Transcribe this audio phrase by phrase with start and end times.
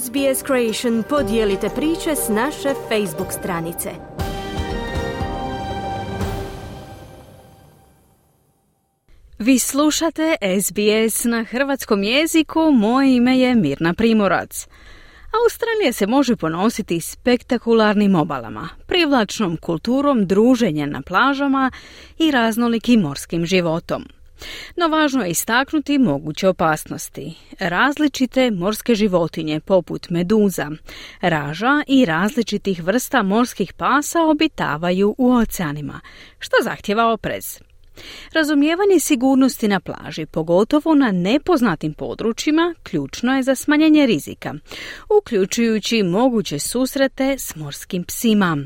[0.00, 3.90] SBS Creation podijelite priče s naše Facebook stranice.
[9.38, 14.66] Vi slušate SBS na hrvatskom jeziku, moje ime je Mirna Primorac.
[15.44, 21.70] Australija se može ponositi spektakularnim obalama, privlačnom kulturom druženja na plažama
[22.18, 24.04] i raznolikim morskim životom.
[24.76, 27.34] No važno je istaknuti moguće opasnosti.
[27.58, 30.70] Različite morske životinje poput meduza,
[31.20, 36.00] raža i različitih vrsta morskih pasa obitavaju u oceanima,
[36.38, 37.60] što zahtjeva oprez.
[38.32, 44.54] Razumijevanje sigurnosti na plaži, pogotovo na nepoznatim područjima, ključno je za smanjenje rizika,
[45.18, 48.56] uključujući moguće susrete s morskim psima.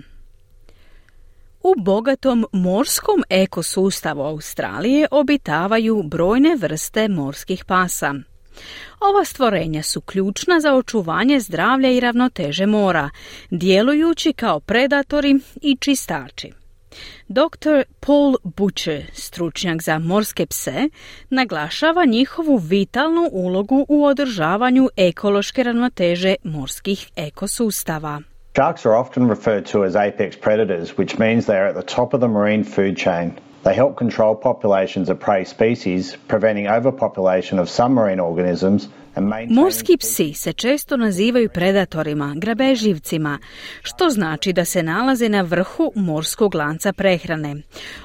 [1.66, 8.14] U bogatom morskom ekosustavu Australije obitavaju brojne vrste morskih pasa.
[9.00, 13.10] Ova stvorenja su ključna za očuvanje zdravlja i ravnoteže mora,
[13.50, 16.52] djelujući kao predatori i čistači.
[17.28, 17.82] Dr.
[18.00, 20.88] Paul Butcher, stručnjak za morske pse,
[21.30, 28.22] naglašava njihovu vitalnu ulogu u održavanju ekološke ravnoteže morskih ekosustava.
[28.56, 32.14] Sharks are often referred to as apex predators, which means they are at the top
[32.14, 33.36] of the marine food chain.
[33.64, 38.88] They help control populations of prey species, preventing overpopulation of some marine organisms
[39.48, 43.38] Morski psi se često nazivaju predatorima, grabežljivcima,
[43.82, 47.56] što znači da se nalaze na vrhu morskog lanca prehrane.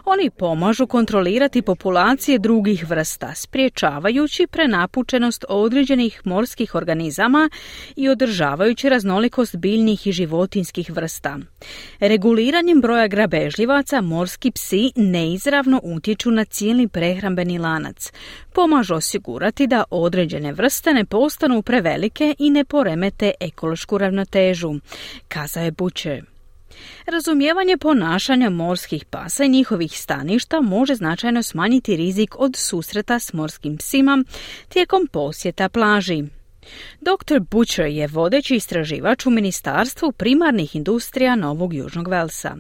[0.06, 7.50] Oni pomažu kontrolirati populacije drugih vrsta, spriječavajući prenapučenost određenih morskih organizama
[7.96, 11.40] i održavajući raznolikost biljnih i životinskih vrsta.
[12.00, 18.12] Reguliranjem broja grabežljivaca morski psi neizravno utječu na cijeli prehrambeni lanac,
[18.54, 24.74] pomažu osigurati da određene vrste postanu prevelike i ne poremete ekološku ravnotežu,
[25.28, 26.24] kazao je Butcher.
[27.06, 33.78] Razumijevanje ponašanja morskih pasa i njihovih staništa može značajno smanjiti rizik od susreta s morskim
[33.78, 34.24] psima
[34.70, 36.24] tijekom posjeta plaži.
[37.02, 37.40] Dr.
[37.52, 42.56] Butcher je vodeći istraživač u Ministarstvu primarnih industrija Novog Južnog Velsa.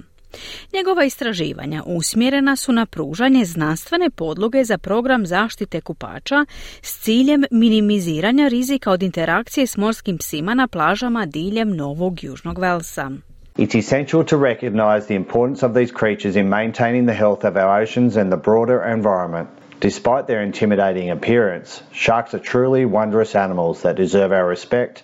[0.73, 6.45] Njegova istraživanja usmjerena su na pružanje znanstvene podloge za program zaštite kupača
[6.81, 13.11] s ciljem minimiziranja rizika od interakcije s morskim psima na plažama diljem Novog Južnog Velsa.
[13.57, 17.83] It's essential to recognize the importance of these creatures in maintaining the health of our
[17.83, 19.49] oceans and the broader environment.
[19.81, 25.03] Despite their intimidating appearance, sharks are truly wondrous animals that deserve our respect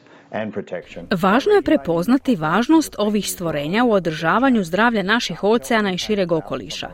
[1.22, 6.90] Važno je prepoznati važnost ovih stvorenja u održavanju zdravlja naših oceana i šireg okoliša.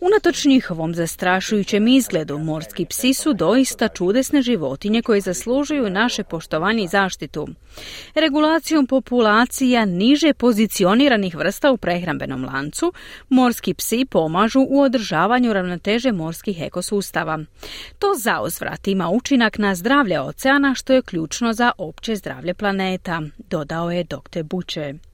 [0.00, 6.88] Unatoč njihovom zastrašujućem izgledu, morski psi su doista čudesne životinje koje zaslužuju naše poštovanje i
[6.88, 7.48] zaštitu.
[8.14, 12.92] Regulacijom populacija niže pozicioniranih vrsta u prehrambenom lancu,
[13.28, 17.38] morski psi pomažu u održavanju ravnoteže morskih ekosustava.
[17.98, 23.90] To zauzvrat ima učinak na zdravlje oceana što je ključno za opće zdravlje planeta, dodao
[23.90, 24.42] je dr.
[24.42, 25.09] Buče.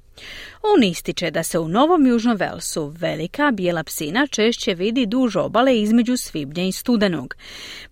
[0.63, 5.81] On ističe da se u Novom Južnom Velsu velika bijela psina češće vidi duž obale
[5.81, 7.35] između svibnja i studenog.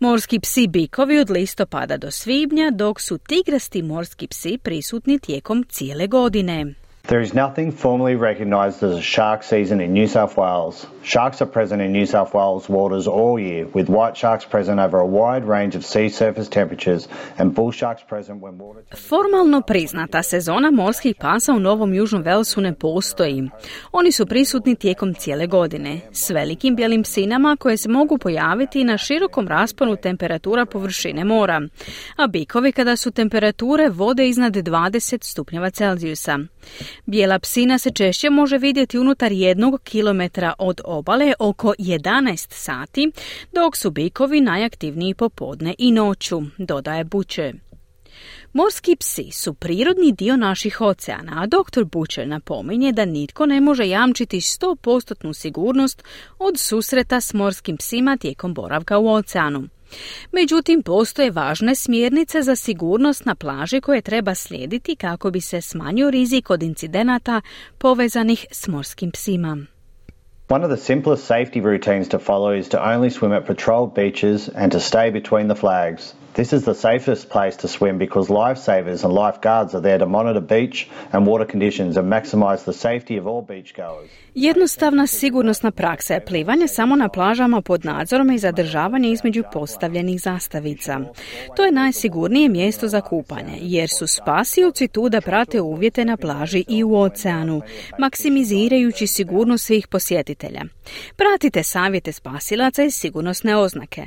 [0.00, 6.06] Morski psi bikovi od listopada do svibnja, dok su tigrasti morski psi prisutni tijekom cijele
[6.06, 6.74] godine.
[7.06, 10.86] There is nothing formally recognised as a shark season in New South Wales.
[11.02, 14.98] Sharks are present in New South Wales waters all year, with white sharks present over
[14.98, 17.06] a wide range of sea surface temperatures
[17.38, 18.84] and bull sharks present when water...
[18.96, 23.50] Formalno priznata sezona morskih pasa u Novom Južnom Velsu ne postoji.
[23.92, 28.98] Oni su prisutni tijekom cijele godine, s velikim bijelim psinama koje se mogu pojaviti na
[28.98, 31.60] širokom rasponu temperatura površine mora,
[32.16, 36.38] a bikovi kada su temperature vode iznad 20 stupnjeva Celzijusa.
[37.06, 43.10] Bijela psina se češće može vidjeti unutar jednog kilometra od obale oko 11 sati,
[43.52, 47.52] dok su bikovi najaktivniji popodne i noću, dodaje Buče.
[48.52, 51.84] Morski psi su prirodni dio naših oceana, a dr.
[51.84, 56.02] Butcher napominje da nitko ne može jamčiti 100% sigurnost
[56.38, 59.68] od susreta s morskim psima tijekom boravka u oceanu.
[60.32, 66.10] Međutim, postoje važne smjernice za sigurnost na plaži koje treba slijediti kako bi se smanjio
[66.10, 67.40] rizik od incidenata
[67.78, 69.58] povezanih s morskim psima.
[70.48, 74.50] One of the simplest safety routines to follow is to only swim at patrolled beaches
[74.54, 76.14] and to stay between the flags.
[76.34, 80.40] This is the safest place to swim because lifesavers and lifeguards are there to monitor
[80.40, 84.08] beach and water conditions and maximize the safety of all beachgoers.
[84.34, 91.00] Jednostavna sigurnosna praksa je plivanje samo na plažama pod nadzorom i zadržavanje između postavljenih zastavica.
[91.56, 96.64] To je najsigurnije mjesto za kupanje, jer su spasioci tu da prate uvjete na plaži
[96.68, 97.62] i u oceanu,
[97.98, 100.62] maksimizirajući sigurnost svih posjetitelja.
[101.16, 104.06] Pratite savjete spasilaca i sigurnosne oznake.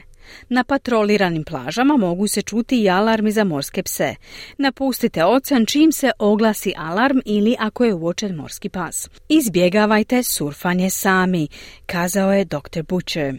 [0.50, 4.15] Na patroliranim plažama mogu se čuti i alarmi za morske pse.
[4.57, 9.09] Napustite ocean čim se oglasi alarm ili ako je uočen morski pas.
[9.29, 11.47] Izbjegavajte surfanje sami,
[11.85, 12.83] kazao je dr.
[12.88, 13.35] Butcher.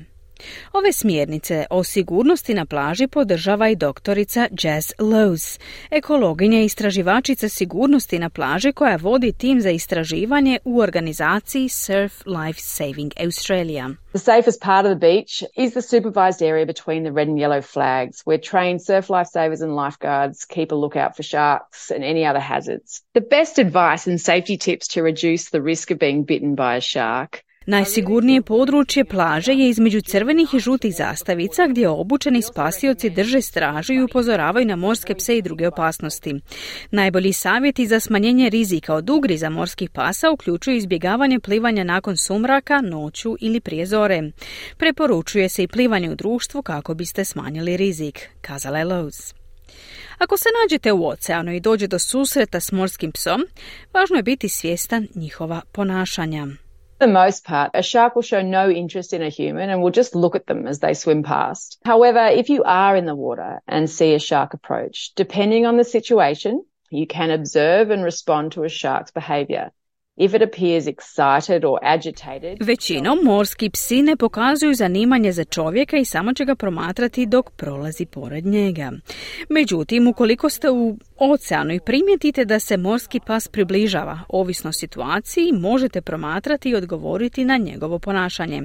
[0.73, 8.19] Ove smjernice o sigurnosti na plaži podržava i doktorica Jazz Lowe's, ekologinja i istraživačica sigurnosti
[8.19, 13.91] na plaži koja vodi tim za istraživanje u organizaciji Surf Life Saving Australia.
[14.13, 17.63] The safest part of the beach is the supervised area between the red and yellow
[17.63, 22.41] flags, where trained surf lifesavers and lifeguards keep a lookout for sharks and any other
[22.41, 23.03] hazards.
[23.15, 26.81] The best advice and safety tips to reduce the risk of being bitten by a
[26.81, 33.93] shark Najsigurnije područje plaže je između crvenih i žutih zastavica gdje obučeni spasioci drže stražu
[33.93, 36.35] i upozoravaju na morske pse i druge opasnosti.
[36.91, 43.37] Najbolji savjeti za smanjenje rizika od ugriza morskih pasa uključuju izbjegavanje plivanja nakon sumraka, noću
[43.41, 44.31] ili prije zore.
[44.77, 49.35] Preporučuje se i plivanje u društvu kako biste smanjili rizik, kazala je Lowe's.
[50.19, 53.47] Ako se nađete u oceanu i dođe do susreta s morskim psom,
[53.93, 56.47] važno je biti svjestan njihova ponašanja.
[56.99, 59.93] For the most part, a shark will show no interest in a human and will
[59.93, 61.79] just look at them as they swim past.
[61.85, 65.85] However, if you are in the water and see a shark approach, depending on the
[65.85, 69.71] situation, you can observe and respond to a shark's behavior.
[70.21, 76.05] If it appears excited or agitated, Većinom morski psi ne pokazuju zanimanje za čovjeka i
[76.05, 78.93] samo će ga promatrati dok prolazi pored njega.
[79.49, 86.03] Međutim, ukoliko ste u oceanu i primijetite da se morski pas približava, ovisno situaciji, možete
[86.03, 88.63] promatrati i odgovoriti na njegovo ponašanje.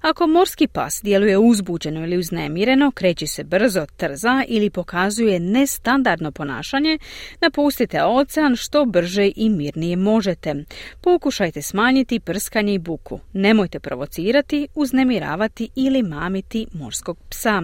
[0.00, 6.98] Ako morski pas djeluje uzbuđeno ili uznemireno, kreći se brzo, trza ili pokazuje nestandardno ponašanje,
[7.40, 10.54] napustite ocean što brže i mirnije možete.
[11.00, 13.20] Pokušajte smanjiti prskanje i buku.
[13.32, 17.62] Nemojte provocirati, uznemiravati ili mamiti morskog psa,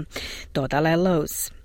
[0.55, 1.61] dodala je Lowe's.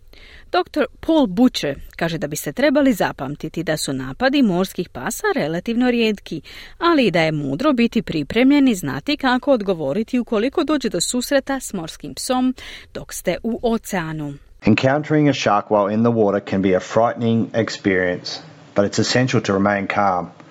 [0.51, 0.85] Dr.
[0.99, 6.41] Paul Butcher kaže da biste trebali zapamtiti da su napadi morskih pasa relativno rijetki,
[6.77, 11.59] ali i da je mudro biti pripremljen i znati kako odgovoriti ukoliko dođe do susreta
[11.59, 12.55] s morskim psom
[12.93, 14.33] dok ste u oceanu.
[14.65, 18.39] Encountering a shark while in the water can be a frightening experience,
[18.75, 20.44] but it's essential to remain calm.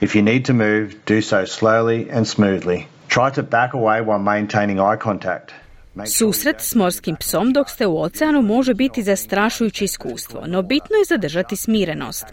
[0.00, 2.86] If you need to move, do so slowly and smoothly.
[3.08, 5.52] Try to back away while maintaining eye contact.
[6.04, 11.04] Susret s morskim psom dok ste u oceanu može biti zastrašujuće iskustvo, no bitno je
[11.04, 12.24] zadržati smirenost.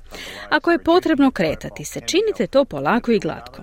[0.50, 3.62] Ako je potrebno kretati se, činite to polako i glatko.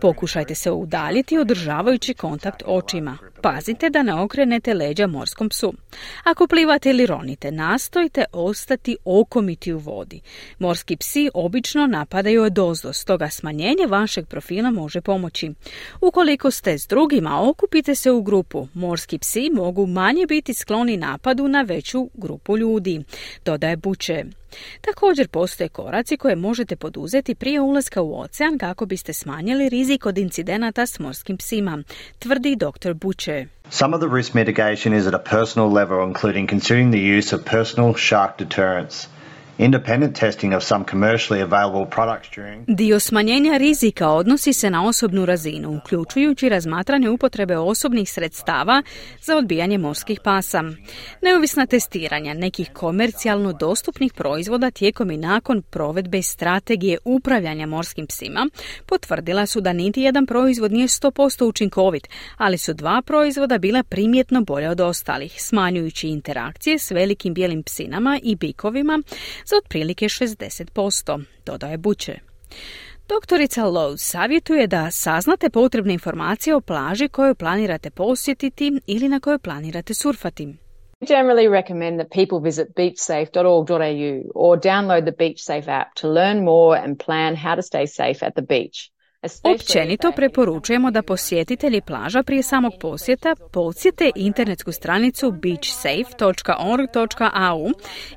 [0.00, 3.18] Pokušajte se udaljiti održavajući kontakt očima.
[3.46, 5.74] Pazite da ne okrenete leđa morskom psu.
[6.24, 10.20] Ako plivate ili ronite, nastojte ostati okomiti u vodi.
[10.58, 15.52] Morski psi obično napadaju od ozdo, stoga smanjenje vašeg profila može pomoći.
[16.00, 18.68] Ukoliko ste s drugima, okupite se u grupu.
[18.74, 23.04] Morski psi mogu manje biti skloni napadu na veću grupu ljudi,
[23.44, 24.24] dodaje Buče.
[24.80, 30.18] Također postoje koraci koje možete poduzeti prije ulaska u ocean kako biste smanjili rizik od
[30.18, 31.82] incidenata s morskim psima,
[32.18, 32.92] tvrdi dr.
[32.94, 33.46] Buče.
[33.70, 37.42] Some of the risk mitigation is at a personal level, including considering the use of
[37.44, 39.15] personal shark deterrents.
[39.58, 42.28] Independent testing of some commercially available products
[42.66, 48.82] Dio smanjenja rizika odnosi se na osobnu razinu, uključujući razmatranje upotrebe osobnih sredstava
[49.20, 50.64] za odbijanje morskih pasa.
[51.22, 58.48] Neovisna testiranja nekih komercijalno dostupnih proizvoda tijekom i nakon provedbe strategije upravljanja morskim psima
[58.86, 64.40] potvrdila su da niti jedan proizvod nije 100% učinkovit, ali su dva proizvoda bila primjetno
[64.40, 69.02] bolje od ostalih, smanjujući interakcije s velikim bijelim psinama i bikovima
[69.46, 72.18] za otprilike 60%, dodaje Buće.
[73.08, 79.38] Doktorica Lowe savjetuje da saznate potrebne informacije o plaži koju planirate posjetiti ili na kojoj
[79.38, 80.46] planirate surfati.
[81.00, 86.80] We generally recommend that people visit beachsafe.org.au or download the BeachSafe app to learn more
[86.84, 88.95] and plan how to stay safe at the beach.
[89.42, 97.66] Općenito preporučujemo da posjetitelji plaža prije samog posjeta posjete internetsku stranicu beachsafe.org.au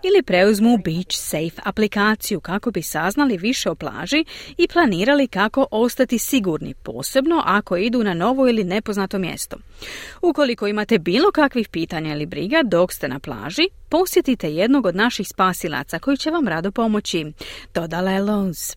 [0.04, 4.26] ili preuzmu Beach Safe aplikaciju kako bi saznali više o plaži
[4.58, 9.58] i planirali kako ostati sigurni, posebno ako idu na novo ili nepoznato mjesto.
[10.22, 15.28] Ukoliko imate bilo kakvih pitanja ili briga dok ste na plaži, posjetite jednog od naših
[15.28, 17.26] spasilaca koji će vam rado pomoći.
[17.74, 18.76] Dodala je Loans.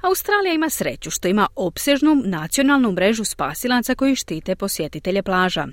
[0.00, 5.66] Australija ima sreću što ima opsežnu nacionalnu mrežu spasilaca koji štite posjetitelje plaža.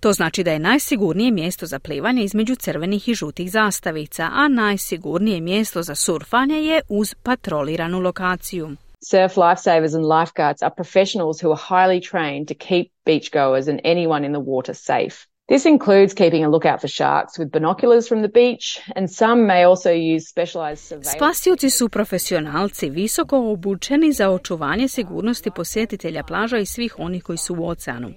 [0.00, 5.40] To znači da je najsigurnije mjesto za plivanje između crvenih i žutih zastavica, a najsigurnije
[5.40, 8.70] mjesto za surfanje je uz patroliranu lokaciju.
[9.00, 14.26] Surf lifesavers and lifeguards are professionals who are highly trained to keep beachgoers and anyone
[14.26, 15.37] in the water safe.
[15.48, 19.64] This includes keeping a lookout for sharks with binoculars from the beach and some may
[19.64, 21.16] also use specialized surveillance.
[21.16, 27.54] Spasioci su profesionalci visoko obučeni za očuvanje sigurnosti posjetitelja plaža i svih onih koji su
[27.58, 28.10] u oceanu.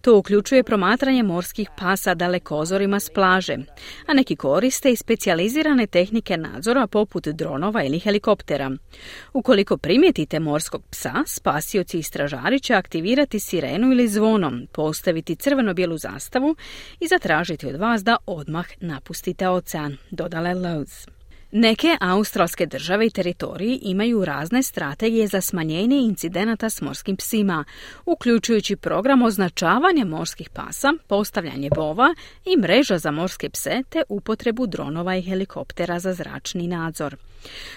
[0.00, 3.56] To uključuje promatranje morskih pasa dalekozorima s plaže,
[4.06, 8.70] a neki koriste i specijalizirane tehnike nadzora poput dronova ili helikoptera.
[9.32, 16.56] Ukoliko primijetite morskog psa, spasioci i stražari će aktivirati sirenu ili zvonom, postaviti crveno-bijelu zastavu
[17.00, 21.13] i zatražiti od vas da odmah napustite ocean, dodala je Lowe's.
[21.56, 27.64] Neke australske države i teritoriji imaju razne strategije za smanjenje incidenata s morskim psima,
[28.06, 35.16] uključujući program označavanja morskih pasa, postavljanje bova i mreža za morske pse te upotrebu dronova
[35.16, 37.16] i helikoptera za zračni nadzor.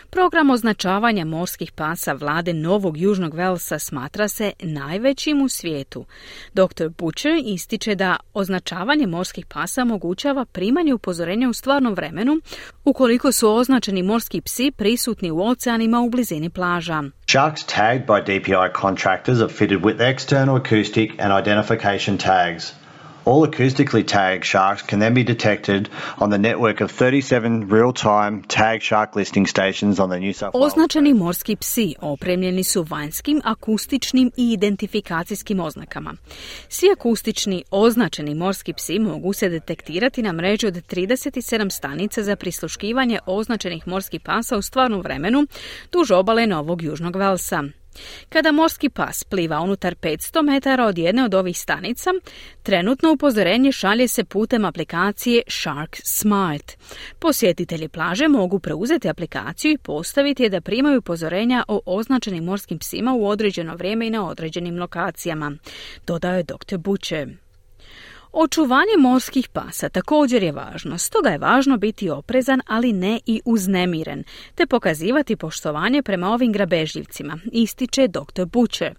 [0.09, 6.05] Program označavanja morskih pasa vlade Novog Južnog Velsa smatra se najvećim u svijetu.
[6.53, 6.87] Dr.
[6.97, 12.41] Butcher ističe da označavanje morskih pasa omogućava primanje upozorenja u stvarnom vremenu
[12.89, 17.03] ukoliko su označeni morski psi prisutni u oceanima u blizini plaža.
[17.31, 22.73] Sharks tagged by DPI contractors are fitted with external acoustic and identification tags.
[23.27, 28.81] All acoustically tagged sharks can then be detected on the network of 37 real-time tag
[28.81, 30.65] shark listing stations on the New South Wales.
[30.65, 36.13] Označeni morski psi opremljeni su vanjskim, akustičnim i identifikacijskim oznakama.
[36.69, 43.19] Svi akustični označeni morski psi mogu se detektirati na mreži od 37 stanica za prisluškivanje
[43.25, 45.47] označenih morskih pasa u stvarnom vremenu
[45.91, 47.63] duž obale Novog Južnog Velsa.
[48.29, 52.09] Kada morski pas pliva unutar 500 metara od jedne od ovih stanica,
[52.63, 56.77] trenutno upozorenje šalje se putem aplikacije Shark Smart.
[57.19, 63.13] Posjetitelji plaže mogu preuzeti aplikaciju i postaviti je da primaju upozorenja o označenim morskim psima
[63.13, 65.51] u određeno vrijeme i na određenim lokacijama,
[66.07, 66.77] dodao je dr.
[66.77, 67.46] Buče.
[68.39, 74.23] Očuvanje morskih pasa također je važno, stoga je važno biti oprezan, ali ne i uznemiren,
[74.55, 78.45] te pokazivati poštovanje prema ovim grabežljivcima, ističe dr.
[78.45, 78.93] Butcher.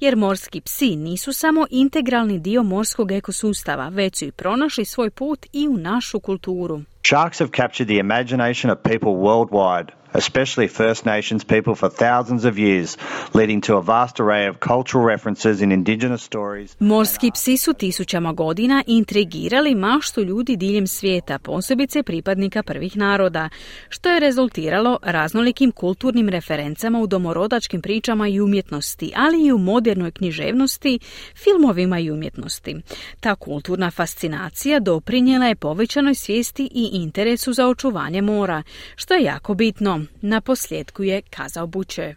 [0.00, 5.46] Jer morski psi nisu samo integralni dio morskog ekosustava, već su i pronašli svoj put
[5.52, 6.80] i u našu kulturu.
[7.06, 10.01] Sharks have captured the imagination of people worldwide.
[10.14, 12.96] Especially First Nations people, for thousands of years,
[13.34, 16.76] leading to a vast array of cultural references in indigenous stories.
[16.80, 23.48] Morski psi su tisućama godina intrigirali maštu ljudi diljem svijeta, posebice pripadnika prvih naroda,
[23.88, 30.10] što je rezultiralo raznolikim kulturnim referencama u domorodačkim pričama i umjetnosti, ali i u modernoj
[30.10, 30.98] književnosti,
[31.34, 32.76] filmovima i umjetnosti.
[33.20, 38.62] Ta kulturna fascinacija doprinjela je povećanoj svijesti i interesu za očuvanje mora,
[38.96, 40.01] što je jako bitno.
[40.20, 42.14] Na posljedku je kazao Buče.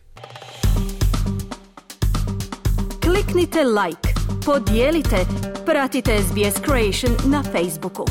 [3.01, 4.10] Kliknite like,
[4.46, 5.18] podijelite,
[5.65, 8.06] pratite SBS Creation na Facebooku.